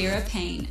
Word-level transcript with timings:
Vera 0.00 0.22
Paine. 0.22 0.66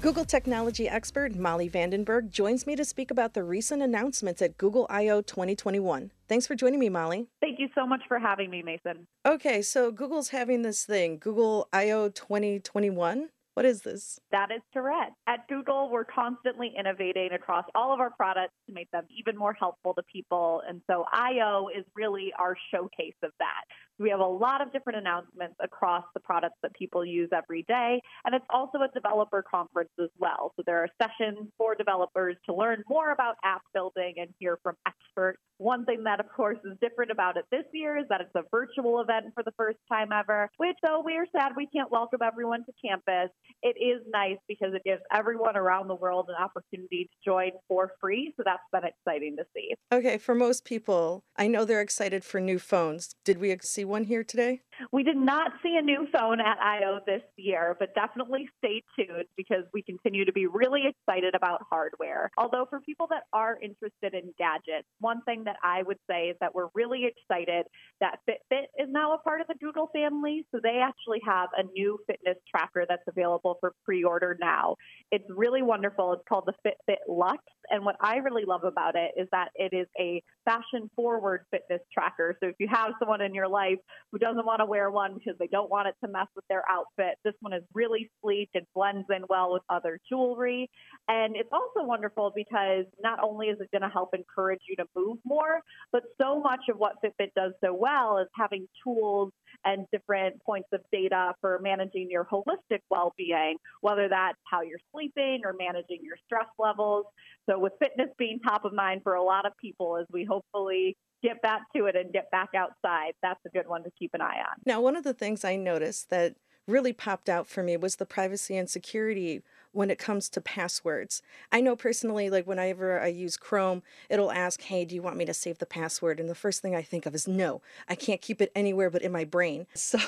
Google 0.00 0.24
technology 0.24 0.88
expert 0.88 1.34
Molly 1.34 1.68
VandenBerg 1.68 2.30
joins 2.30 2.68
me 2.68 2.76
to 2.76 2.84
speak 2.84 3.10
about 3.10 3.34
the 3.34 3.42
recent 3.42 3.82
announcements 3.82 4.40
at 4.40 4.56
Google 4.58 4.86
I/O 4.88 5.22
2021. 5.22 6.12
Thanks 6.28 6.46
for 6.46 6.54
joining 6.54 6.78
me, 6.78 6.88
Molly. 6.88 7.26
Thank 7.40 7.58
you 7.58 7.68
so 7.74 7.84
much 7.84 8.02
for 8.06 8.20
having 8.20 8.48
me, 8.48 8.62
Mason. 8.62 9.08
Okay, 9.26 9.60
so 9.60 9.90
Google's 9.90 10.28
having 10.28 10.62
this 10.62 10.84
thing, 10.86 11.18
Google 11.18 11.68
I/O 11.72 12.10
2021. 12.10 13.30
What 13.54 13.66
is 13.66 13.82
this? 13.82 14.20
That 14.30 14.52
is 14.52 14.62
correct. 14.72 15.14
At 15.26 15.48
Google, 15.48 15.90
we're 15.90 16.04
constantly 16.04 16.72
innovating 16.78 17.32
across 17.32 17.64
all 17.74 17.92
of 17.92 17.98
our 17.98 18.10
products 18.10 18.54
to 18.68 18.72
make 18.72 18.88
them 18.92 19.04
even 19.10 19.36
more 19.36 19.52
helpful 19.52 19.92
to 19.94 20.02
people. 20.04 20.62
And 20.66 20.80
so 20.88 21.04
I/O 21.12 21.68
is 21.76 21.84
really 21.96 22.32
our 22.38 22.56
showcase 22.72 23.16
of 23.24 23.32
that. 23.40 23.64
We 24.00 24.08
have 24.08 24.20
a 24.20 24.26
lot 24.26 24.62
of 24.62 24.72
different 24.72 24.98
announcements 24.98 25.56
across 25.62 26.04
the 26.14 26.20
products 26.20 26.56
that 26.62 26.72
people 26.74 27.04
use 27.04 27.28
every 27.34 27.64
day. 27.68 28.00
And 28.24 28.34
it's 28.34 28.46
also 28.48 28.78
a 28.78 28.88
developer 28.94 29.44
conference 29.48 29.90
as 30.02 30.08
well. 30.18 30.52
So 30.56 30.62
there 30.64 30.78
are 30.78 30.88
sessions 31.00 31.50
for 31.58 31.74
developers 31.74 32.36
to 32.46 32.54
learn 32.54 32.82
more 32.88 33.12
about 33.12 33.34
app 33.44 33.60
building 33.74 34.14
and 34.16 34.30
hear 34.38 34.58
from 34.62 34.76
experts. 34.86 35.38
One 35.58 35.84
thing 35.84 36.04
that, 36.04 36.20
of 36.20 36.26
course, 36.34 36.56
is 36.64 36.78
different 36.80 37.10
about 37.10 37.36
it 37.36 37.44
this 37.50 37.64
year 37.74 37.98
is 37.98 38.06
that 38.08 38.22
it's 38.22 38.34
a 38.34 38.44
virtual 38.50 39.02
event 39.02 39.26
for 39.34 39.42
the 39.42 39.52
first 39.58 39.76
time 39.92 40.10
ever, 40.10 40.48
which, 40.56 40.76
though 40.82 41.02
we 41.04 41.18
are 41.18 41.26
sad 41.36 41.52
we 41.54 41.66
can't 41.66 41.90
welcome 41.90 42.20
everyone 42.24 42.64
to 42.64 42.72
campus, 42.82 43.28
it 43.62 43.76
is 43.78 44.00
nice 44.10 44.38
because 44.48 44.72
it 44.72 44.82
gives 44.84 45.02
everyone 45.12 45.58
around 45.58 45.88
the 45.88 45.94
world 45.94 46.30
an 46.30 46.42
opportunity 46.42 47.04
to 47.04 47.30
join 47.30 47.50
for 47.68 47.90
free. 48.00 48.32
So 48.38 48.42
that's 48.46 48.62
been 48.72 48.84
exciting 48.84 49.36
to 49.36 49.44
see. 49.54 49.74
Okay, 49.92 50.16
for 50.16 50.34
most 50.34 50.64
people, 50.64 51.24
I 51.36 51.46
know 51.46 51.66
they're 51.66 51.82
excited 51.82 52.24
for 52.24 52.40
new 52.40 52.58
phones. 52.58 53.14
Did 53.26 53.36
we 53.36 53.54
see 53.60 53.84
one 53.90 54.04
here 54.04 54.24
today? 54.24 54.62
We 54.92 55.02
did 55.02 55.16
not 55.16 55.52
see 55.62 55.76
a 55.76 55.82
new 55.82 56.06
phone 56.12 56.40
at 56.40 56.58
I/O 56.58 57.00
this 57.06 57.22
year, 57.36 57.76
but 57.78 57.94
definitely 57.94 58.48
stay 58.58 58.82
tuned 58.96 59.26
because 59.36 59.64
we 59.74 59.82
continue 59.82 60.24
to 60.24 60.32
be 60.32 60.46
really 60.46 60.84
excited 60.86 61.34
about 61.34 61.60
hardware. 61.68 62.30
Although, 62.38 62.66
for 62.70 62.80
people 62.80 63.06
that 63.10 63.24
are 63.32 63.58
interested 63.60 64.14
in 64.14 64.32
gadgets, 64.38 64.88
one 65.00 65.20
thing 65.22 65.44
that 65.44 65.56
I 65.62 65.82
would 65.82 65.98
say 66.08 66.28
is 66.28 66.36
that 66.40 66.54
we're 66.54 66.68
really 66.74 67.04
excited 67.04 67.66
that 68.00 68.20
Fitbit 68.28 68.66
is 68.78 68.88
now 68.88 69.14
a 69.14 69.18
part 69.18 69.40
of 69.40 69.46
the 69.48 69.54
Google 69.60 69.90
family. 69.92 70.46
So 70.52 70.60
they 70.62 70.80
actually 70.82 71.20
have 71.26 71.50
a 71.56 71.64
new 71.64 71.98
fitness 72.06 72.36
tracker 72.50 72.86
that's 72.88 73.02
available 73.06 73.56
for 73.60 73.74
pre 73.84 74.04
order 74.04 74.36
now. 74.40 74.76
It's 75.10 75.24
really 75.28 75.62
wonderful. 75.62 76.12
It's 76.14 76.22
called 76.28 76.46
the 76.46 76.54
Fitbit 76.64 76.98
Luxe. 77.08 77.42
And 77.70 77.84
what 77.84 77.96
I 78.00 78.16
really 78.16 78.44
love 78.46 78.64
about 78.64 78.96
it 78.96 79.12
is 79.16 79.28
that 79.32 79.48
it 79.54 79.72
is 79.72 79.86
a 79.98 80.22
fashion 80.44 80.90
forward 80.96 81.44
fitness 81.50 81.80
tracker. 81.92 82.36
So 82.42 82.48
if 82.48 82.56
you 82.58 82.68
have 82.68 82.92
someone 82.98 83.20
in 83.20 83.34
your 83.34 83.48
life 83.48 83.78
who 84.12 84.18
doesn't 84.18 84.44
want 84.44 84.60
to 84.60 84.66
wear 84.66 84.90
one 84.90 85.14
because 85.14 85.38
they 85.38 85.46
don't 85.46 85.70
want 85.70 85.88
it 85.88 85.94
to 86.04 86.10
mess 86.10 86.26
with 86.34 86.44
their 86.48 86.64
outfit, 86.68 87.16
this 87.24 87.34
one 87.40 87.52
is 87.52 87.62
really 87.74 88.10
sleek. 88.22 88.50
It 88.54 88.66
blends 88.74 89.06
in 89.14 89.22
well 89.28 89.52
with 89.52 89.62
other 89.70 90.00
jewelry. 90.08 90.68
And 91.08 91.36
it's 91.36 91.50
also 91.52 91.86
wonderful 91.86 92.32
because 92.34 92.84
not 93.02 93.20
only 93.22 93.46
is 93.48 93.58
it 93.60 93.70
going 93.70 93.82
to 93.82 93.88
help 93.88 94.10
encourage 94.14 94.60
you 94.68 94.76
to 94.76 94.84
move 94.96 95.18
more, 95.24 95.60
but 95.92 96.02
so 96.20 96.40
much 96.40 96.60
of 96.68 96.76
what 96.78 96.94
Fitbit 97.04 97.30
does 97.36 97.52
so 97.64 97.74
well 97.74 98.18
is 98.18 98.28
having 98.34 98.66
tools 98.84 99.32
and 99.64 99.86
different 99.92 100.42
points 100.42 100.68
of 100.72 100.80
data 100.92 101.32
for 101.40 101.58
managing 101.62 102.08
your 102.10 102.24
holistic 102.24 102.80
well 102.90 103.12
being, 103.16 103.56
whether 103.80 104.08
that's 104.08 104.38
how 104.50 104.62
you're 104.62 104.78
sleeping 104.92 105.40
or 105.44 105.54
managing 105.58 105.98
your 106.02 106.16
stress 106.24 106.48
levels. 106.58 107.06
So, 107.48 107.58
with 107.60 107.72
fitness 107.78 108.08
being 108.18 108.40
top 108.40 108.64
of 108.64 108.72
mind 108.72 109.02
for 109.02 109.14
a 109.14 109.22
lot 109.22 109.46
of 109.46 109.52
people 109.60 109.96
as 109.98 110.06
we 110.12 110.24
hopefully 110.24 110.96
get 111.22 111.42
back 111.42 111.62
to 111.76 111.86
it 111.86 111.96
and 111.96 112.12
get 112.12 112.30
back 112.30 112.50
outside, 112.56 113.12
that's 113.22 113.40
a 113.46 113.50
good 113.50 113.68
one 113.68 113.82
to 113.84 113.90
keep 113.98 114.12
an 114.14 114.20
eye 114.20 114.38
on. 114.38 114.56
Now, 114.64 114.80
one 114.80 114.96
of 114.96 115.04
the 115.04 115.14
things 115.14 115.44
I 115.44 115.56
noticed 115.56 116.10
that 116.10 116.36
really 116.66 116.92
popped 116.92 117.28
out 117.28 117.46
for 117.46 117.62
me 117.62 117.76
was 117.76 117.96
the 117.96 118.06
privacy 118.06 118.56
and 118.56 118.70
security 118.70 119.42
when 119.72 119.90
it 119.90 119.98
comes 119.98 120.28
to 120.28 120.40
passwords. 120.40 121.22
I 121.52 121.60
know 121.60 121.76
personally, 121.76 122.30
like 122.30 122.46
whenever 122.46 123.00
I 123.00 123.08
use 123.08 123.36
Chrome, 123.36 123.82
it'll 124.08 124.32
ask, 124.32 124.62
Hey, 124.62 124.84
do 124.84 124.94
you 124.94 125.02
want 125.02 125.16
me 125.16 125.24
to 125.24 125.34
save 125.34 125.58
the 125.58 125.66
password? 125.66 126.20
And 126.20 126.28
the 126.28 126.34
first 126.34 126.62
thing 126.62 126.74
I 126.74 126.82
think 126.82 127.06
of 127.06 127.14
is, 127.14 127.28
No, 127.28 127.60
I 127.88 127.94
can't 127.94 128.20
keep 128.20 128.40
it 128.40 128.52
anywhere 128.54 128.90
but 128.90 129.02
in 129.02 129.12
my 129.12 129.24
brain. 129.24 129.66
So, 129.80 129.98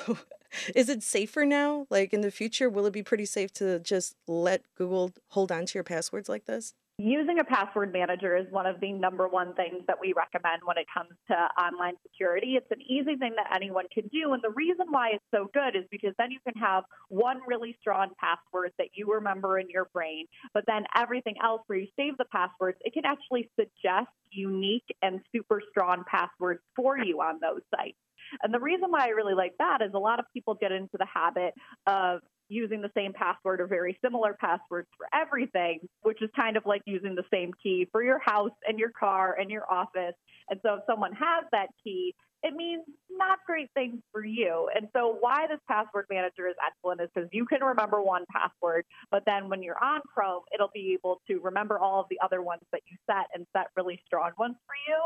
is 0.75 0.89
it 0.89 1.03
safer 1.03 1.45
now? 1.45 1.87
Like 1.89 2.13
in 2.13 2.21
the 2.21 2.31
future, 2.31 2.69
will 2.69 2.85
it 2.85 2.93
be 2.93 3.03
pretty 3.03 3.25
safe 3.25 3.53
to 3.53 3.79
just 3.79 4.15
let 4.27 4.63
Google 4.75 5.11
hold 5.29 5.51
on 5.51 5.65
to 5.65 5.73
your 5.75 5.83
passwords 5.83 6.29
like 6.29 6.45
this? 6.45 6.73
Using 6.99 7.39
a 7.39 7.43
password 7.43 7.91
manager 7.91 8.37
is 8.37 8.45
one 8.51 8.67
of 8.67 8.79
the 8.79 8.91
number 8.91 9.27
one 9.27 9.55
things 9.55 9.81
that 9.87 9.97
we 9.99 10.13
recommend 10.13 10.61
when 10.63 10.77
it 10.77 10.85
comes 10.93 11.09
to 11.27 11.33
online 11.59 11.95
security. 12.03 12.53
It's 12.55 12.69
an 12.69 12.81
easy 12.83 13.15
thing 13.15 13.33
that 13.35 13.51
anyone 13.55 13.85
can 13.91 14.07
do. 14.09 14.33
And 14.33 14.43
the 14.43 14.51
reason 14.51 14.85
why 14.91 15.09
it's 15.13 15.25
so 15.33 15.49
good 15.55 15.75
is 15.75 15.85
because 15.89 16.13
then 16.19 16.29
you 16.29 16.37
can 16.47 16.53
have 16.61 16.83
one 17.09 17.39
really 17.47 17.75
strong 17.81 18.09
password 18.19 18.73
that 18.77 18.89
you 18.93 19.11
remember 19.11 19.57
in 19.57 19.71
your 19.71 19.89
brain, 19.91 20.27
but 20.53 20.65
then 20.67 20.83
everything 20.95 21.33
else 21.43 21.63
where 21.65 21.79
you 21.79 21.87
save 21.95 22.15
the 22.17 22.25
passwords, 22.31 22.77
it 22.81 22.93
can 22.93 23.05
actually 23.05 23.49
suggest 23.59 24.09
unique 24.29 24.95
and 25.01 25.19
super 25.35 25.63
strong 25.71 26.03
passwords 26.07 26.61
for 26.75 26.99
you 26.99 27.21
on 27.21 27.39
those 27.41 27.61
sites. 27.75 27.97
And 28.41 28.53
the 28.53 28.59
reason 28.59 28.89
why 28.89 29.05
I 29.05 29.09
really 29.09 29.33
like 29.33 29.53
that 29.59 29.81
is 29.81 29.91
a 29.93 29.99
lot 29.99 30.19
of 30.19 30.25
people 30.33 30.55
get 30.55 30.71
into 30.71 30.97
the 30.97 31.05
habit 31.05 31.53
of 31.87 32.21
using 32.53 32.81
the 32.81 32.91
same 32.95 33.13
password 33.13 33.61
or 33.61 33.67
very 33.67 33.97
similar 34.03 34.35
passwords 34.39 34.87
for 34.97 35.07
everything, 35.13 35.79
which 36.01 36.21
is 36.21 36.29
kind 36.35 36.57
of 36.57 36.65
like 36.65 36.81
using 36.85 37.15
the 37.15 37.25
same 37.31 37.51
key 37.61 37.87
for 37.91 38.03
your 38.03 38.19
house 38.19 38.51
and 38.67 38.79
your 38.79 38.91
car 38.91 39.37
and 39.39 39.49
your 39.49 39.71
office. 39.71 40.15
And 40.49 40.59
so 40.65 40.75
if 40.75 40.81
someone 40.87 41.13
has 41.13 41.45
that 41.51 41.67
key, 41.83 42.13
it 42.43 42.53
means 42.53 42.83
not 43.09 43.39
great 43.47 43.69
things 43.73 44.01
for 44.11 44.23
you. 44.23 44.69
And 44.75 44.89
so, 44.93 45.15
why 45.21 45.47
this 45.47 45.59
password 45.67 46.05
manager 46.11 46.47
is 46.47 46.55
excellent 46.65 46.99
is 46.99 47.09
because 47.15 47.29
you 47.31 47.45
can 47.45 47.63
remember 47.63 48.01
one 48.01 48.25
password, 48.29 48.83
but 49.11 49.23
then 49.25 49.49
when 49.49 49.63
you're 49.63 49.81
on 49.81 50.01
Chrome, 50.13 50.43
it'll 50.53 50.71
be 50.73 50.93
able 50.93 51.21
to 51.29 51.39
remember 51.39 51.79
all 51.79 52.01
of 52.01 52.07
the 52.09 52.19
other 52.21 52.41
ones 52.41 52.61
that 52.73 52.81
you 52.85 52.97
set 53.09 53.27
and 53.33 53.47
set 53.55 53.67
really 53.77 54.01
strong 54.05 54.31
ones 54.37 54.55
for 54.67 54.75
you. 54.87 54.99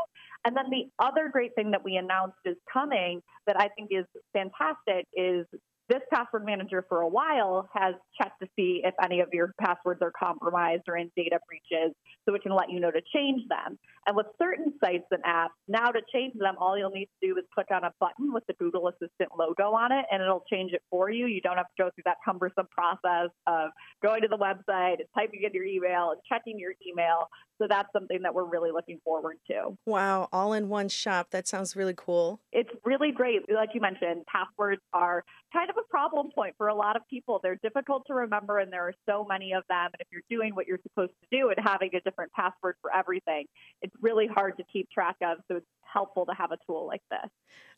And 0.44 0.56
then 0.56 0.68
the 0.70 0.88
other 0.98 1.28
great 1.32 1.54
thing 1.54 1.70
that 1.70 1.84
we 1.84 1.96
announced 1.96 2.38
is 2.44 2.56
coming 2.72 3.22
that 3.46 3.60
I 3.60 3.68
think 3.68 3.90
is 3.92 4.06
fantastic 4.32 5.06
is 5.14 5.46
this 5.88 6.02
password 6.12 6.44
manager 6.44 6.84
for 6.88 7.00
a 7.00 7.08
while 7.08 7.68
has 7.74 7.94
checked 8.20 8.40
to 8.42 8.48
see 8.56 8.82
if 8.84 8.94
any 9.02 9.20
of 9.20 9.28
your 9.32 9.54
passwords 9.60 10.00
are 10.02 10.12
compromised 10.18 10.82
or 10.88 10.96
in 10.96 11.10
data 11.16 11.38
breaches, 11.48 11.94
so 12.26 12.34
it 12.34 12.42
can 12.42 12.52
let 12.52 12.70
you 12.70 12.80
know 12.80 12.90
to 12.90 13.00
change 13.14 13.42
them. 13.48 13.78
And 14.06 14.16
with 14.16 14.26
certain 14.40 14.72
sites 14.82 15.06
and 15.10 15.22
apps, 15.24 15.56
now 15.66 15.88
to 15.90 16.00
change 16.12 16.34
them, 16.38 16.54
all 16.58 16.78
you'll 16.78 16.90
need 16.90 17.08
to 17.20 17.28
do 17.28 17.36
is 17.36 17.44
click 17.54 17.68
on 17.72 17.84
a 17.84 17.92
button 18.00 18.32
with 18.32 18.44
the 18.48 18.54
Google 18.54 18.88
Assistant 18.88 19.30
logo 19.38 19.72
on 19.72 19.92
it, 19.92 20.04
and 20.10 20.22
it'll 20.22 20.44
change 20.50 20.72
it 20.72 20.82
for 20.90 21.10
you. 21.10 21.26
You 21.26 21.40
don't 21.40 21.56
have 21.56 21.66
to 21.66 21.82
go 21.82 21.90
through 21.94 22.04
that 22.06 22.16
cumbersome 22.24 22.68
process 22.70 23.30
of 23.46 23.70
going 24.02 24.22
to 24.22 24.28
the 24.28 24.38
website 24.38 25.00
and 25.00 25.08
typing 25.14 25.42
in 25.44 25.52
your 25.52 25.64
email 25.64 26.10
and 26.10 26.20
checking 26.28 26.58
your 26.58 26.72
email. 26.86 27.28
So 27.58 27.66
that's 27.68 27.88
something 27.92 28.22
that 28.22 28.34
we're 28.34 28.44
really 28.44 28.70
looking 28.70 29.00
forward 29.04 29.36
to. 29.48 29.76
Wow, 29.86 30.28
all 30.32 30.52
in 30.52 30.68
one 30.68 30.88
shop. 30.88 31.30
That 31.30 31.48
sounds 31.48 31.74
really 31.74 31.94
cool. 31.96 32.40
It's 32.52 32.70
really 32.84 33.12
great. 33.12 33.42
Like 33.52 33.70
you 33.74 33.80
mentioned, 33.80 34.24
passwords 34.26 34.80
are 34.92 35.24
kind 35.52 35.70
of 35.70 35.76
a 35.76 35.86
problem 35.90 36.30
point 36.34 36.54
for 36.56 36.68
a 36.68 36.74
lot 36.74 36.96
of 36.96 37.02
people. 37.08 37.40
They're 37.42 37.58
difficult 37.62 38.04
to 38.06 38.14
remember, 38.14 38.58
and 38.58 38.72
there 38.72 38.86
are 38.86 38.94
so 39.08 39.26
many 39.28 39.52
of 39.52 39.64
them. 39.68 39.90
And 39.92 40.00
if 40.00 40.06
you're 40.10 40.22
doing 40.30 40.54
what 40.54 40.66
you're 40.66 40.80
supposed 40.82 41.12
to 41.22 41.36
do 41.36 41.50
and 41.50 41.58
having 41.58 41.90
a 41.94 42.00
different 42.00 42.32
password 42.32 42.76
for 42.80 42.94
everything, 42.94 43.46
it's 43.82 43.94
really 44.00 44.26
hard 44.26 44.56
to 44.58 44.64
keep 44.72 44.88
track 44.90 45.16
of. 45.22 45.38
So 45.48 45.56
it's 45.56 45.66
helpful 45.82 46.26
to 46.26 46.32
have 46.34 46.52
a 46.52 46.58
tool 46.66 46.86
like 46.86 47.02
this. 47.10 47.30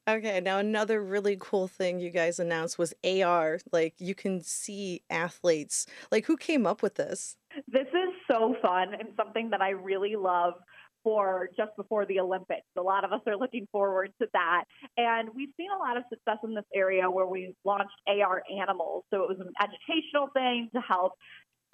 Okay, 0.09 0.41
now 0.41 0.59
another 0.59 1.03
really 1.03 1.37
cool 1.39 1.69
thing 1.69 2.01
you 2.01 2.11
guys 2.11 2.39
announced 2.39 2.79
was 2.79 2.95
AR. 3.05 3.61
Like 3.73 3.95
you 3.99 4.15
can 4.15 4.43
see 4.43 5.03
athletes. 5.11 5.87
Like 6.11 6.27
who 6.27 6.37
came 6.37 6.67
up 6.67 6.83
with 6.83 6.97
this? 6.97 7.37
This 7.69 7.87
is 7.89 8.15
so 8.31 8.55
fun 8.63 8.95
and 8.95 9.09
something 9.17 9.51
that 9.51 9.61
I 9.61 9.71
really 9.71 10.17
love 10.17 10.55
for 11.03 11.49
just 11.57 11.75
before 11.77 12.05
the 12.07 12.21
Olympics. 12.21 12.67
A 12.79 12.83
lot 12.83 13.05
of 13.05 13.13
us 13.13 13.21
are 13.27 13.37
looking 13.37 13.67
forward 13.73 14.13
to 14.21 14.29
that. 14.33 14.65
And 14.97 15.31
we've 15.35 15.49
seen 15.57 15.69
a 15.75 15.79
lot 15.79 15.97
of 15.97 16.05
success 16.11 16.39
in 16.45 16.55
this 16.55 16.65
area 16.75 17.11
where 17.11 17.27
we've 17.27 17.55
launched 17.65 17.95
AR 18.07 18.43
animals. 18.61 19.05
So 19.11 19.23
it 19.23 19.29
was 19.29 19.39
an 19.41 19.53
educational 19.61 20.29
thing 20.35 20.69
to 20.75 20.81
help 20.81 21.13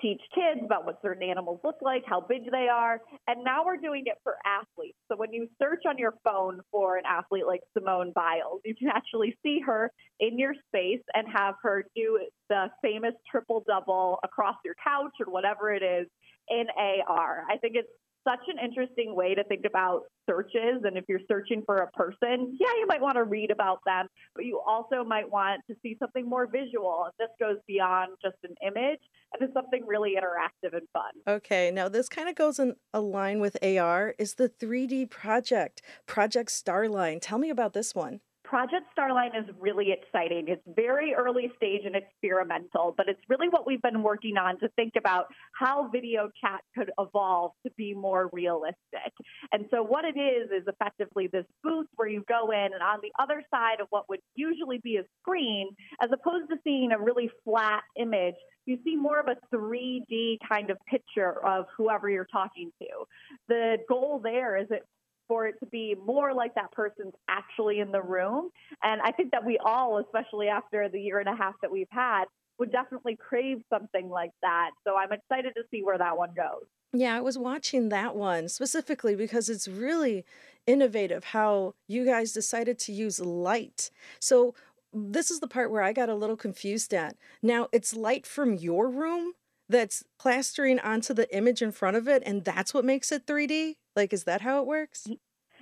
teach 0.01 0.21
kids 0.35 0.61
about 0.65 0.85
what 0.85 0.99
certain 1.03 1.23
animals 1.23 1.61
look 1.65 1.77
like, 1.81 2.03
how 2.07 2.21
big 2.21 2.51
they 2.51 2.69
are, 2.71 3.01
and 3.27 3.43
now 3.43 3.65
we're 3.65 3.79
doing 3.79 4.03
it 4.07 4.17
for 4.23 4.35
athletes. 4.45 4.99
So 5.11 5.17
when 5.17 5.33
you 5.33 5.49
search 5.61 5.85
on 5.89 5.97
your 5.97 6.15
phone 6.23 6.61
for 6.71 6.99
an 6.99 7.05
athlete 7.09 7.47
like 7.47 7.61
Simone 7.77 8.13
Biles, 8.15 8.61
you 8.65 8.75
can 8.75 8.89
actually 8.89 9.37
see 9.43 9.61
her 9.65 9.91
in 10.21 10.39
your 10.39 10.55
space 10.69 11.01
and 11.15 11.27
have 11.35 11.55
her 11.63 11.87
do 11.97 12.21
the 12.49 12.67
famous 12.83 13.15
triple 13.31 13.65
double 13.67 14.19
across 14.23 14.57
your 14.65 14.75
couch 14.85 15.13
or 15.19 15.33
whatever 15.33 15.73
it 15.73 15.83
is 15.83 16.07
in 16.49 16.67
AR. 16.77 17.45
I 17.51 17.57
think 17.59 17.77
it's 17.77 17.89
such 18.27 18.41
an 18.49 18.57
interesting 18.63 19.15
way 19.15 19.35
to 19.35 19.45
think 19.45 19.65
about 19.65 20.03
searches. 20.29 20.83
And 20.83 20.97
if 20.97 21.05
you're 21.09 21.21
searching 21.29 21.63
for 21.65 21.77
a 21.77 21.91
person, 21.93 22.57
yeah, 22.59 22.73
you 22.79 22.87
might 22.89 23.01
want 23.01 23.17
to 23.17 23.25
read 23.25 23.51
about 23.51 23.79
them, 23.87 24.09
but 24.35 24.45
you 24.45 24.61
also 24.67 25.05
might 25.05 25.31
want 25.31 25.63
to 25.71 25.77
see 25.83 25.97
something 26.01 26.29
more 26.29 26.47
visual. 26.47 27.05
And 27.05 27.13
this 27.19 27.35
goes 27.41 27.59
beyond 27.69 28.13
just 28.23 28.37
an 28.43 28.55
image 28.67 29.01
and 29.33 29.43
it's 29.43 29.55
something 29.55 29.87
really 29.87 30.17
interactive 30.17 30.77
and 30.77 30.87
fun. 30.93 31.13
Okay, 31.29 31.71
now 31.71 31.89
this 31.89 32.09
kind 32.09 32.29
of 32.29 32.35
goes 32.35 32.59
in 32.59 32.75
a 32.93 33.01
line 33.01 33.39
with 33.39 33.57
AR 33.63 34.15
is 34.19 34.35
the 34.35 34.49
3D 34.49 35.09
project, 35.09 35.83
Project 36.07 36.51
Starline. 36.51 37.19
Tell 37.21 37.39
me 37.39 37.51
about 37.51 37.75
this 37.75 37.95
one. 37.95 38.21
Project 38.49 38.87
Starline 38.97 39.37
is 39.39 39.45
really 39.61 39.93
exciting. 39.93 40.47
It's 40.47 40.63
very 40.77 41.15
early 41.15 41.51
stage 41.57 41.83
and 41.85 41.97
experimental, 41.97 42.95
but 42.97 43.09
it's 43.09 43.21
really 43.29 43.49
what 43.49 43.67
we've 43.67 43.83
been 43.83 44.05
working 44.05 44.37
on 44.37 44.59
to 44.61 44.69
think 44.77 44.93
about 44.97 45.27
how 45.59 45.89
video 45.89 46.31
chat 46.41 46.61
could 46.77 46.91
evolve 46.99 47.53
to 47.67 47.73
be 47.77 47.93
more 47.93 48.31
realistic. 48.33 49.13
And 49.53 49.67
so, 49.71 49.83
what 49.83 50.05
it 50.05 50.19
is, 50.19 50.51
is 50.51 50.67
effectively 50.69 51.27
this 51.27 51.45
booth 51.65 51.89
where 51.97 52.09
you 52.09 52.23
go 52.29 52.53
in, 52.53 52.73
and 52.73 52.83
on 52.83 53.01
the 53.03 53.11
other 53.21 53.43
side 53.53 53.81
of 53.81 53.89
what 53.91 54.09
would 54.09 54.21
usually 54.37 54.79
be 54.79 54.99
a 54.99 55.03
screen, 55.21 55.71
as 56.01 56.11
opposed 56.13 56.49
to 56.51 56.57
seeing 56.63 56.93
a 56.93 56.99
really 56.99 57.29
flat 57.45 57.83
image, 57.99 58.37
you 58.65 58.79
see 58.85 58.95
more 58.95 59.19
of 59.19 59.27
a 59.27 59.57
3D 59.57 60.39
kind 60.49 60.71
of 60.71 60.79
picture 60.89 61.45
of 61.45 61.67
whoever 61.77 62.09
you're 62.09 62.29
talking 62.31 62.71
to. 62.81 62.89
The 63.49 63.79
goal 63.89 64.21
there 64.23 64.57
is 64.57 64.69
that 64.69 64.83
for 65.29 65.47
it 65.47 65.57
to 65.61 65.67
be 65.67 65.95
more 66.05 66.35
like 66.35 66.55
that 66.55 66.73
person's 66.73 67.15
actually 67.29 67.81
in 67.81 67.93
the 67.93 68.03
room. 68.03 68.51
And 68.83 69.01
I 69.03 69.13
think 69.13 69.31
that 69.33 69.45
we 69.45 69.59
all, 69.65 69.99
especially 69.99 70.49
after 70.49 70.89
the 70.89 71.01
year 71.01 71.19
and 71.19 71.29
a 71.29 71.37
half 71.37 71.55
that 71.63 71.71
we've 71.71 71.87
had, 71.91 72.25
would 72.59 72.73
definitely 72.73 73.17
crave 73.17 73.59
something 73.71 74.09
like 74.09 74.31
that. 74.43 74.71
So 74.87 74.97
I'm 74.97 75.13
excited 75.13 75.55
to 75.57 75.63
see 75.71 75.83
where 75.83 75.99
that 75.99 76.17
one 76.17 76.31
goes. 76.35 76.65
Yeah, 76.93 77.17
I 77.17 77.21
was 77.21 77.37
watching 77.37 77.91
that 77.91 78.17
one 78.17 78.49
specifically 78.49 79.15
because 79.15 79.51
it's 79.51 79.69
really 79.69 80.25
innovative 80.67 81.25
how 81.25 81.75
you 81.87 82.05
guys 82.05 82.33
decided 82.33 82.79
to 82.81 82.93
use 82.93 83.21
light. 83.21 83.91
So 84.19 84.55
this 84.93 85.31
is 85.31 85.41
the 85.41 85.49
part 85.49 85.71
where 85.71 85.83
I 85.83 85.93
got 85.93 86.09
a 86.09 86.15
little 86.15 86.37
confused 86.37 86.95
at. 86.95 87.17
Now, 87.43 87.69
it's 87.73 87.95
light 87.95 88.27
from 88.27 88.55
your 88.55 88.89
room 88.89 89.35
that's 89.69 90.05
plastering 90.19 90.79
onto 90.81 91.15
the 91.15 91.35
image 91.37 91.63
in 91.63 91.73
front 91.73 91.97
of 91.97 92.09
it, 92.09 92.23
and 92.27 92.45
that's 92.45 92.73
what 92.73 92.85
makes 92.85 93.11
it 93.13 93.27
3D? 93.27 93.77
Like, 93.95 94.13
is 94.13 94.25
that 94.25 94.43
how 94.43 94.61
it 94.61 94.67
works? 94.67 95.07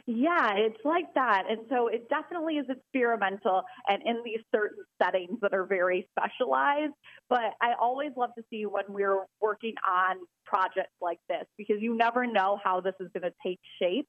Yeah, 0.07 0.55
it's 0.57 0.85
like 0.85 1.15
that. 1.15 1.45
And 1.49 1.61
so 1.71 1.89
it 1.89 2.09
definitely 2.11 2.57
is 2.57 2.67
experimental 2.69 3.63
and 3.89 4.03
in 4.05 4.23
these 4.23 4.41
certain 4.55 4.85
settings 5.03 5.39
that 5.41 5.55
are 5.55 5.65
very 5.65 6.07
specialized. 6.11 6.93
But 7.31 7.55
I 7.63 7.73
always 7.81 8.11
love 8.15 8.31
to 8.37 8.45
see 8.51 8.67
when 8.67 8.85
we're 8.89 9.25
working 9.41 9.75
on 9.89 10.17
projects 10.45 10.93
like 11.01 11.21
this 11.31 11.45
because 11.57 11.77
you 11.81 11.97
never 11.97 12.27
know 12.27 12.59
how 12.63 12.83
this 12.83 12.95
is 13.01 13.09
going 13.15 13.23
to 13.23 13.33
take 13.43 13.59
shape 13.81 14.07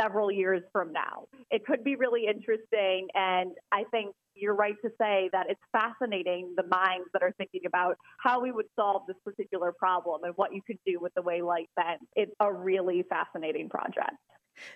several 0.00 0.30
years 0.30 0.62
from 0.72 0.92
now. 0.92 1.26
It 1.50 1.64
could 1.66 1.84
be 1.84 1.96
really 1.96 2.26
interesting. 2.26 3.08
And 3.14 3.52
I 3.72 3.84
think 3.90 4.14
you're 4.34 4.54
right 4.54 4.76
to 4.82 4.90
say 5.00 5.28
that 5.32 5.46
it's 5.48 5.60
fascinating 5.72 6.54
the 6.56 6.64
minds 6.64 7.06
that 7.12 7.22
are 7.22 7.32
thinking 7.36 7.62
about 7.66 7.96
how 8.18 8.40
we 8.40 8.52
would 8.52 8.66
solve 8.76 9.02
this 9.06 9.16
particular 9.24 9.72
problem 9.72 10.24
and 10.24 10.32
what 10.36 10.54
you 10.54 10.62
could 10.66 10.78
do 10.86 10.98
with 11.00 11.12
the 11.14 11.22
way 11.22 11.42
light 11.42 11.68
bends. 11.76 12.04
It's 12.16 12.32
a 12.40 12.52
really 12.52 13.04
fascinating 13.08 13.68
project. 13.68 14.16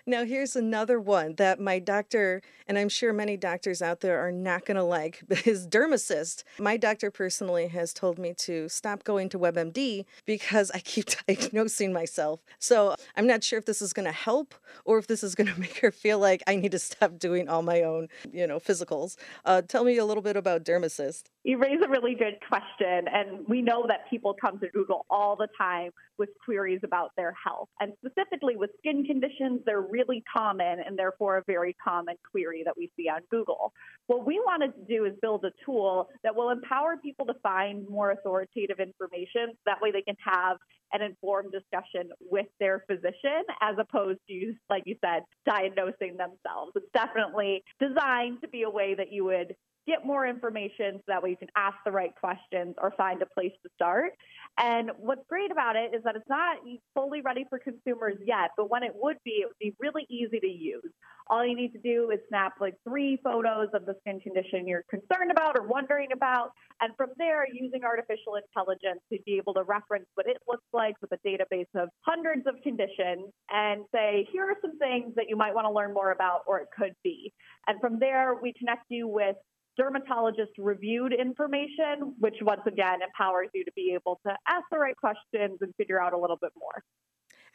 Now, 0.05 0.25
here's 0.25 0.55
another 0.55 0.99
one 0.99 1.35
that 1.35 1.59
my 1.59 1.79
doctor, 1.79 2.41
and 2.67 2.77
I'm 2.77 2.89
sure 2.89 3.13
many 3.13 3.37
doctors 3.37 3.81
out 3.81 4.01
there 4.01 4.19
are 4.25 4.31
not 4.31 4.65
going 4.65 4.77
to 4.77 4.83
like, 4.83 5.23
is 5.45 5.67
DermAssist. 5.67 6.43
My 6.59 6.77
doctor 6.77 7.11
personally 7.11 7.67
has 7.67 7.93
told 7.93 8.19
me 8.19 8.33
to 8.39 8.69
stop 8.69 9.03
going 9.03 9.29
to 9.29 9.39
WebMD 9.39 10.05
because 10.25 10.71
I 10.71 10.79
keep 10.79 11.05
diagnosing 11.27 11.93
myself. 11.93 12.41
So 12.59 12.95
I'm 13.15 13.27
not 13.27 13.43
sure 13.43 13.59
if 13.59 13.65
this 13.65 13.81
is 13.81 13.93
going 13.93 14.05
to 14.05 14.11
help 14.11 14.55
or 14.83 14.97
if 14.97 15.07
this 15.07 15.23
is 15.23 15.35
going 15.35 15.47
to 15.53 15.59
make 15.59 15.79
her 15.79 15.91
feel 15.91 16.19
like 16.19 16.43
I 16.47 16.55
need 16.55 16.71
to 16.71 16.79
stop 16.79 17.17
doing 17.19 17.49
all 17.49 17.61
my 17.61 17.81
own, 17.81 18.07
you 18.31 18.47
know, 18.47 18.59
physicals. 18.59 19.15
Uh, 19.45 19.61
tell 19.61 19.83
me 19.83 19.97
a 19.97 20.05
little 20.05 20.23
bit 20.23 20.35
about 20.35 20.63
DermAssist. 20.63 21.23
You 21.43 21.57
raise 21.59 21.79
a 21.83 21.87
really 21.87 22.15
good 22.15 22.39
question, 22.47 23.07
and 23.13 23.47
we 23.47 23.61
know 23.61 23.85
that 23.87 24.09
people 24.09 24.35
come 24.39 24.59
to 24.59 24.67
Google 24.69 25.05
all 25.09 25.35
the 25.35 25.47
time 25.57 25.91
with 26.17 26.29
queries 26.43 26.79
about 26.83 27.11
their 27.15 27.33
health, 27.43 27.69
and 27.79 27.93
specifically 27.99 28.55
with 28.55 28.71
skin 28.79 29.03
conditions. 29.05 29.61
They're 29.65 29.74
really 29.81 30.23
common 30.31 30.79
and 30.85 30.97
therefore 30.97 31.37
a 31.37 31.43
very 31.45 31.75
common 31.83 32.15
query 32.29 32.63
that 32.63 32.77
we 32.77 32.91
see 32.97 33.09
on 33.09 33.21
Google. 33.29 33.73
What 34.07 34.25
we 34.25 34.39
wanted 34.39 34.73
to 34.75 34.81
do 34.87 35.05
is 35.05 35.13
build 35.21 35.45
a 35.45 35.51
tool 35.65 36.09
that 36.23 36.35
will 36.35 36.49
empower 36.49 36.97
people 36.97 37.25
to 37.25 37.33
find 37.41 37.87
more 37.89 38.11
authoritative 38.11 38.79
information. 38.79 39.53
That 39.65 39.81
way 39.81 39.91
they 39.91 40.01
can 40.01 40.15
have 40.23 40.57
an 40.93 41.01
informed 41.01 41.51
discussion 41.51 42.09
with 42.19 42.45
their 42.59 42.83
physician 42.87 43.43
as 43.61 43.75
opposed 43.79 44.19
to, 44.29 44.53
like 44.69 44.83
you 44.85 44.95
said, 45.03 45.23
diagnosing 45.45 46.17
themselves. 46.17 46.71
It's 46.75 46.85
definitely 46.93 47.63
designed 47.79 48.41
to 48.41 48.47
be 48.47 48.63
a 48.63 48.69
way 48.69 48.93
that 48.95 49.11
you 49.11 49.25
would 49.25 49.55
get 49.87 50.05
more 50.05 50.25
information 50.25 50.95
so 50.97 51.03
that 51.07 51.21
way 51.21 51.29
you 51.29 51.37
can 51.37 51.49
ask 51.55 51.75
the 51.85 51.91
right 51.91 52.13
questions 52.19 52.75
or 52.81 52.91
find 52.97 53.21
a 53.21 53.25
place 53.25 53.51
to 53.63 53.69
start. 53.75 54.13
And 54.57 54.91
what's 54.97 55.21
great 55.27 55.51
about 55.51 55.75
it 55.75 55.93
is 55.93 56.03
that 56.03 56.15
it's 56.15 56.29
not 56.29 56.57
fully 56.93 57.21
ready 57.21 57.45
for 57.49 57.59
consumers 57.59 58.15
yet, 58.25 58.51
but 58.57 58.69
when 58.69 58.83
it 58.83 58.91
would 58.95 59.17
be, 59.23 59.43
it 59.43 59.47
would 59.47 59.59
be 59.59 59.75
really 59.79 60.05
easy 60.09 60.39
to 60.39 60.47
use. 60.47 60.91
All 61.27 61.45
you 61.45 61.55
need 61.55 61.73
to 61.73 61.79
do 61.79 62.11
is 62.11 62.19
snap 62.29 62.53
like 62.61 62.75
three 62.87 63.17
photos 63.23 63.69
of 63.73 63.85
the 63.85 63.95
skin 64.01 64.19
condition 64.19 64.67
you're 64.67 64.85
concerned 64.89 65.31
about 65.31 65.57
or 65.57 65.67
wondering 65.67 66.09
about. 66.13 66.51
And 66.81 66.93
from 66.95 67.09
there, 67.17 67.45
using 67.51 67.83
artificial 67.83 68.35
intelligence 68.35 69.01
to 69.11 69.17
be 69.25 69.37
able 69.37 69.53
to 69.55 69.63
reference 69.63 70.05
what 70.13 70.27
it 70.27 70.37
looks 70.47 70.65
like 70.71 70.95
with 71.01 71.11
a 71.13 71.27
database 71.27 71.65
of 71.75 71.89
hundreds 72.01 72.45
of 72.45 72.55
conditions 72.61 73.31
and 73.49 73.85
say, 73.93 74.27
here 74.31 74.45
are 74.45 74.55
some 74.61 74.77
things 74.77 75.13
that 75.15 75.25
you 75.27 75.35
might 75.35 75.55
want 75.55 75.65
to 75.65 75.71
learn 75.71 75.93
more 75.93 76.11
about 76.11 76.41
or 76.47 76.59
it 76.59 76.67
could 76.77 76.93
be. 77.03 77.33
And 77.67 77.81
from 77.81 77.97
there, 77.99 78.35
we 78.41 78.53
connect 78.53 78.85
you 78.89 79.07
with 79.07 79.35
dermatologist 79.77 80.51
reviewed 80.57 81.13
information, 81.13 82.15
which 82.19 82.35
once 82.41 82.61
again 82.65 82.99
empowers 83.01 83.49
you 83.53 83.63
to 83.65 83.71
be 83.75 83.93
able 83.93 84.19
to 84.25 84.33
ask 84.47 84.63
the 84.71 84.77
right 84.77 84.95
questions 84.97 85.57
and 85.61 85.73
figure 85.75 86.01
out 86.01 86.13
a 86.13 86.17
little 86.17 86.37
bit 86.41 86.51
more. 86.59 86.83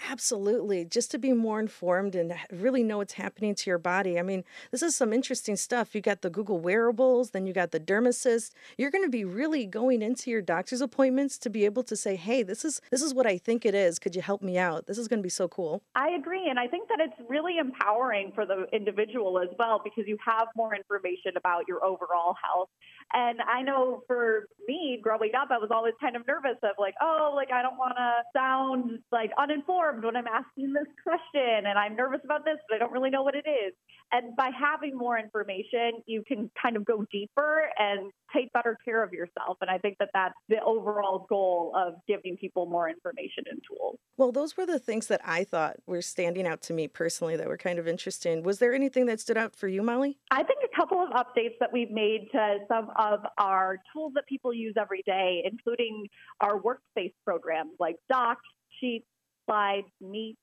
Absolutely. 0.09 0.85
Just 0.85 1.11
to 1.11 1.19
be 1.19 1.33
more 1.33 1.61
informed 1.61 2.15
and 2.15 2.35
really 2.51 2.83
know 2.83 2.99
what's 2.99 3.15
happening 3.15 3.55
to 3.55 3.71
your 3.71 3.79
body. 3.79 4.19
I 4.19 4.23
mean, 4.23 4.45
this 4.71 4.83
is 4.83 4.97
some 4.97 5.13
interesting 5.13 5.57
stuff. 5.57 5.95
You 5.95 6.01
got 6.01 6.23
the 6.23 6.31
Google 6.31 6.59
wearables, 6.59 7.31
then 7.31 7.47
you 7.47 7.53
got 7.53 7.71
the 7.71 7.81
DermAssist. 7.81 8.53
You're 8.79 8.91
going 8.91 9.05
to 9.05 9.11
be 9.11 9.25
really 9.25 9.67
going 9.67 10.01
into 10.01 10.31
your 10.31 10.41
doctor's 10.41 10.81
appointments 10.81 11.37
to 11.39 11.51
be 11.51 11.65
able 11.65 11.83
to 11.85 11.97
say, 11.97 12.17
"Hey, 12.17 12.43
this 12.43 12.65
is 12.65 12.81
this 12.91 13.03
is 13.03 13.13
what 13.13 13.27
I 13.27 13.37
think 13.37 13.67
it 13.67 13.75
is. 13.75 13.99
Could 13.99 14.17
you 14.17 14.23
help 14.23 14.43
me 14.43 14.57
out?" 14.57 14.87
This 14.87 14.99
is 14.99 15.07
going 15.07 15.19
to 15.19 15.23
be 15.23 15.29
so 15.29 15.49
cool. 15.49 15.83
I 15.95 16.11
agree, 16.11 16.49
and 16.49 16.59
I 16.59 16.67
think 16.67 16.89
that 16.89 17.01
it's 17.01 17.29
really 17.29 17.59
empowering 17.59 18.33
for 18.35 18.47
the 18.47 18.67
individual 18.73 19.39
as 19.39 19.49
well 19.59 19.81
because 19.83 20.05
you 20.07 20.17
have 20.25 20.49
more 20.57 20.75
information 20.75 21.37
about 21.37 21.69
your 21.69 21.85
overall 21.85 22.35
health. 22.43 22.71
And 23.13 23.41
I 23.41 23.63
know 23.63 24.03
for 24.07 24.47
me, 24.69 25.01
growing 25.03 25.33
up, 25.35 25.49
I 25.51 25.59
was 25.59 25.71
always 25.73 25.95
kind 26.01 26.17
of 26.17 26.27
nervous 26.27 26.59
of 26.63 26.77
like, 26.79 26.95
"Oh, 27.01 27.33
like 27.35 27.51
I 27.53 27.63
don't 27.63 27.79
want 27.79 27.97
to 27.97 28.23
sound 28.35 29.01
like 29.11 29.31
uninformed." 29.39 30.05
when 30.05 30.17
I'm 30.17 30.27
asking 30.27 30.73
this 30.73 30.87
question 31.03 31.67
and 31.67 31.79
I'm 31.79 31.97
nervous 31.97 32.21
about 32.25 32.45
this, 32.45 32.57
but 32.69 32.77
I 32.77 32.79
don't 32.79 32.93
really 32.93 33.11
know 33.11 33.23
what 33.23 33.35
it 33.35 33.47
is. 33.47 33.75
And 34.13 34.35
by 34.35 34.51
having 34.59 34.97
more 34.97 35.19
information, 35.19 36.03
you 36.07 36.25
can 36.27 36.51
kind 36.61 36.77
of 36.77 36.85
go 36.85 37.05
deeper 37.13 37.71
and 37.79 38.11
take 38.35 38.53
better 38.53 38.77
care 38.85 39.03
of 39.03 39.13
yourself. 39.13 39.59
And 39.61 39.71
I 39.71 39.79
think 39.79 39.99
that 39.99 40.11
that's 40.13 40.35
the 40.49 40.61
overall 40.65 41.27
goal 41.29 41.73
of 41.77 41.95
giving 42.09 42.37
people 42.37 42.67
more 42.67 42.89
information 42.89 43.45
and 43.51 43.61
tools. 43.69 43.99
Well, 44.17 44.33
those 44.33 44.57
were 44.57 44.67
the 44.67 44.79
things 44.79 45.07
that 45.07 45.21
I 45.25 45.45
thought 45.45 45.77
were 45.87 46.03
standing 46.03 46.47
out 46.47 46.61
to 46.63 46.73
me 46.73 46.89
personally 46.89 47.37
that 47.37 47.47
were 47.47 47.57
kind 47.57 47.79
of 47.79 47.87
interesting. 47.87 48.43
Was 48.43 48.59
there 48.59 48.75
anything 48.75 49.07
that 49.07 49.21
stood 49.21 49.39
out 49.39 49.55
for 49.55 49.69
you, 49.69 49.83
Molly? 49.83 50.19
I 50.31 50.43
think 50.43 50.59
a 50.65 50.77
couple 50.77 50.99
of 51.03 51.11
updates 51.11 51.59
that 51.61 51.73
we've 51.73 51.91
made 51.91 52.29
to 52.33 52.59
some 52.69 52.91
of 53.01 53.21
our 53.39 53.79
tools 53.93 54.13
that 54.15 54.27
people 54.29 54.53
use 54.53 54.75
every 54.79 55.03
day, 55.07 55.43
including 55.51 56.07
our 56.41 56.61
workspace 56.61 57.15
programs 57.25 57.73
like 57.81 57.97
Docs, 58.11 58.43
Sheets, 58.79 59.07
slides, 59.47 59.87
meet. 60.01 60.37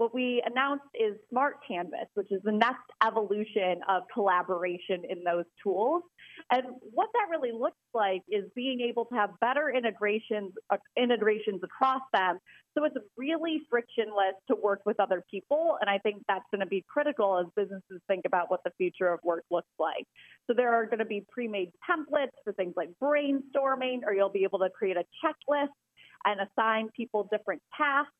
What 0.00 0.14
we 0.14 0.42
announced 0.46 0.86
is 0.94 1.14
Smart 1.28 1.56
Canvas, 1.68 2.08
which 2.14 2.32
is 2.32 2.40
the 2.42 2.52
next 2.52 2.88
evolution 3.06 3.82
of 3.86 4.04
collaboration 4.10 5.02
in 5.06 5.22
those 5.22 5.44
tools. 5.62 6.04
And 6.50 6.62
what 6.80 7.10
that 7.12 7.26
really 7.30 7.52
looks 7.52 7.76
like 7.92 8.22
is 8.26 8.44
being 8.56 8.80
able 8.80 9.04
to 9.04 9.14
have 9.14 9.38
better 9.42 9.68
integrations 9.68 10.54
uh, 10.70 10.78
integrations 10.96 11.60
across 11.62 12.00
them. 12.14 12.38
So 12.72 12.84
it's 12.84 12.96
really 13.18 13.60
frictionless 13.68 14.36
to 14.48 14.56
work 14.56 14.80
with 14.86 14.98
other 14.98 15.22
people. 15.30 15.76
And 15.82 15.90
I 15.90 15.98
think 15.98 16.22
that's 16.26 16.46
going 16.50 16.60
to 16.60 16.66
be 16.66 16.82
critical 16.88 17.36
as 17.38 17.44
businesses 17.54 18.00
think 18.08 18.22
about 18.24 18.50
what 18.50 18.60
the 18.64 18.70
future 18.78 19.12
of 19.12 19.20
work 19.22 19.44
looks 19.50 19.68
like. 19.78 20.06
So 20.46 20.54
there 20.56 20.72
are 20.72 20.86
going 20.86 21.00
to 21.00 21.04
be 21.04 21.26
pre-made 21.30 21.72
templates 21.84 22.32
for 22.42 22.54
things 22.54 22.72
like 22.74 22.88
brainstorming, 23.02 23.98
or 24.06 24.14
you'll 24.14 24.30
be 24.30 24.44
able 24.44 24.60
to 24.60 24.70
create 24.70 24.96
a 24.96 25.04
checklist 25.22 25.76
and 26.24 26.40
assign 26.40 26.88
people 26.96 27.28
different 27.30 27.60
tasks 27.76 28.14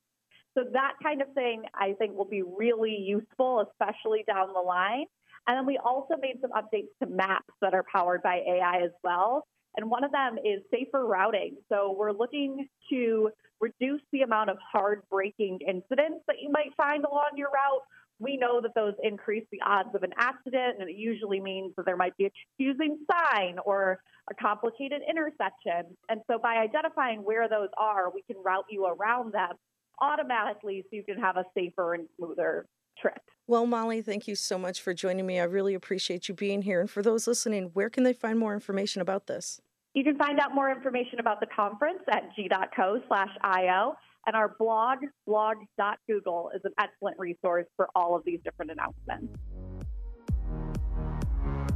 so 0.57 0.65
that 0.73 0.95
kind 1.03 1.23
of 1.23 1.33
thing 1.35 1.63
I 1.75 1.95
think 1.99 2.17
will 2.17 2.25
be 2.25 2.43
really 2.43 2.97
useful, 2.97 3.67
especially 3.71 4.25
down 4.27 4.53
the 4.53 4.61
line. 4.61 5.07
And 5.47 5.57
then 5.57 5.67
we 5.67 5.79
also 5.79 6.15
made 6.21 6.39
some 6.41 6.51
updates 6.51 6.91
to 7.03 7.09
maps 7.09 7.55
that 7.61 7.75
are 7.75 7.85
powered 7.91 8.23
by 8.23 8.43
AI 8.47 8.83
as 8.85 8.91
well. 9.03 9.47
And 9.77 9.89
one 9.89 10.05
of 10.05 10.13
them 10.13 10.37
is 10.45 10.61
safer 10.71 11.07
routing. 11.07 11.57
So 11.69 11.95
we're 11.97 12.13
looking 12.13 12.69
to 12.91 13.31
reduce 13.61 14.01
the 14.13 14.23
amount 14.23 14.51
of 14.51 14.59
hard 14.73 15.03
braking 15.11 15.61
incidents 15.67 16.25
that 16.27 16.37
you 16.41 16.51
might 16.51 16.75
find 16.77 17.05
along 17.05 17.31
your 17.37 17.49
route. 17.49 17.83
We 18.19 18.37
know 18.37 18.61
that 18.61 18.75
those 18.75 18.95
increase 19.03 19.47
the 19.51 19.61
odds 19.65 19.95
of 19.95 20.03
an 20.03 20.13
accident, 20.19 20.77
and 20.79 20.91
it 20.91 20.97
usually 20.97 21.41
means 21.41 21.73
that 21.77 21.87
there 21.87 21.97
might 21.97 22.17
be 22.17 22.27
a 22.27 22.31
confusing 22.59 22.99
sign 23.11 23.57
or 23.65 24.01
a 24.31 24.35
complicated 24.35 25.01
intersection. 25.09 25.97
And 26.09 26.21
so 26.31 26.39
by 26.39 26.57
identifying 26.57 27.21
where 27.21 27.49
those 27.49 27.71
are, 27.79 28.13
we 28.13 28.23
can 28.23 28.37
route 28.45 28.67
you 28.69 28.87
around 28.87 29.33
them 29.33 29.57
automatically 30.01 30.83
so 30.83 30.97
you 30.97 31.05
can 31.05 31.19
have 31.19 31.37
a 31.37 31.45
safer 31.55 31.95
and 31.95 32.07
smoother 32.17 32.67
trip. 33.01 33.21
Well, 33.47 33.67
Molly, 33.67 34.03
thank 34.03 34.29
you 34.29 34.35
so 34.35 34.59
much 34.59 34.81
for 34.81 34.95
joining 34.95 35.27
me. 35.27 35.41
I 35.41 35.45
really 35.45 35.75
appreciate 35.75 36.29
you 36.29 36.35
being 36.35 36.63
here. 36.63 36.81
And 36.81 36.91
for 36.91 37.03
those 37.03 37.27
listening, 37.27 37.71
where 37.73 37.91
can 37.91 38.05
they 38.05 38.13
find 38.13 38.39
more 38.39 38.55
information 38.55 39.03
about 39.03 39.27
this? 39.27 39.61
You 39.95 40.05
can 40.05 40.17
find 40.17 40.39
out 40.39 40.55
more 40.55 40.71
information 40.71 41.19
about 41.19 41.41
the 41.41 41.47
conference 41.47 41.99
at 42.13 42.35
g.co 42.37 43.01
slash 43.09 43.31
IO. 43.43 43.95
And 44.27 44.37
our 44.37 44.55
blog, 44.59 44.99
blog.google, 45.27 46.53
is 46.55 46.61
an 46.65 46.73
excellent 46.79 47.19
resource 47.19 47.67
for 47.75 47.89
all 47.95 48.15
of 48.15 48.23
these 48.25 48.39
different 48.45 48.71
announcements. 48.71 49.35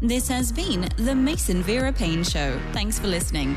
This 0.00 0.28
has 0.28 0.52
been 0.52 0.88
the 0.98 1.14
Mason 1.14 1.62
Vera 1.62 1.92
Paine 1.92 2.22
Show. 2.22 2.60
Thanks 2.72 2.98
for 2.98 3.06
listening. 3.06 3.56